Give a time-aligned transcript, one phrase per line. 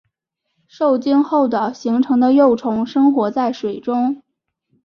[0.65, 4.23] 受精后的形成的幼虫生活在水中。